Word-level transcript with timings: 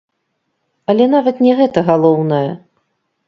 Але 0.93 1.05
нават 1.15 1.43
не 1.47 1.53
гэта 1.61 1.79
галоўнае. 1.89 2.47